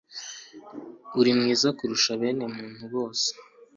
Uri 1.19 1.31
mwiza 1.39 1.67
kurusha 1.77 2.11
bene 2.19 2.45
muntu 2.55 2.83
bose 2.93 3.29